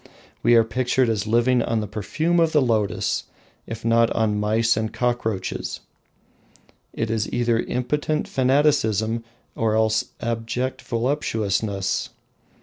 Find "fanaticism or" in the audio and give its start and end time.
8.27-9.75